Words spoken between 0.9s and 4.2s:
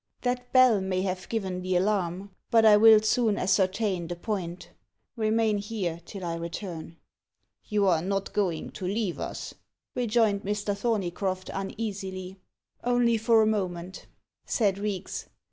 have given the alarm. But I will soon ascertain the